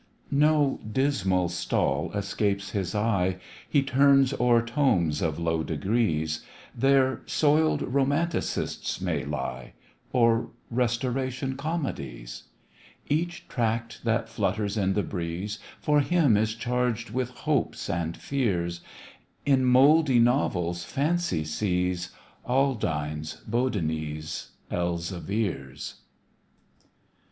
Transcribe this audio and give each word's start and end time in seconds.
No 0.33 0.79
dismal 0.91 1.47
stall 1.49 2.11
escapes 2.15 2.71
his 2.71 2.95
eye, 2.95 3.37
He 3.69 3.83
turns 3.83 4.33
o'er 4.39 4.63
tomes 4.63 5.21
of 5.21 5.37
low 5.37 5.61
degrees, 5.61 6.43
There 6.75 7.21
soiled 7.27 7.83
romanticists 7.83 8.99
may 8.99 9.23
lie, 9.23 9.73
Or 10.11 10.49
Restoration 10.71 11.55
comedies; 11.55 12.45
Each 13.09 13.47
tract 13.47 14.03
that 14.03 14.27
flutters 14.27 14.75
in 14.75 14.93
the 14.93 15.03
breeze 15.03 15.59
For 15.79 15.99
him 15.99 16.35
is 16.35 16.55
charged 16.55 17.11
with 17.11 17.29
hopes 17.29 17.87
and 17.87 18.17
fears, 18.17 18.81
In 19.45 19.63
mouldy 19.65 20.17
novels 20.17 20.83
fancy 20.83 21.43
sees 21.43 22.09
Aldines, 22.43 23.43
Bodonis, 23.47 24.47
Elzevirs. 24.71 25.97